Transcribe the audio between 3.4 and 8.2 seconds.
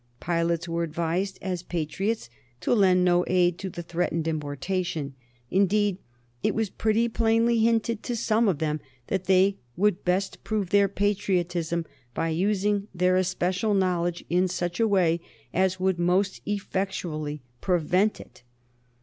to the threatened importation; indeed, it was pretty plainly hinted to